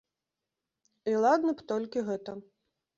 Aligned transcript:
І 1.13 1.15
ладна 1.27 1.51
б 1.63 1.69
толькі 1.73 2.07
гэта. 2.13 2.31